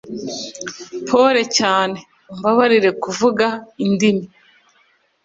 [1.07, 3.47] Pole cyane(Umbabarire kuvanga
[3.85, 4.25] indimi)